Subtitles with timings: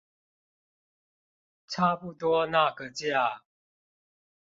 [1.67, 3.41] 差不多那個價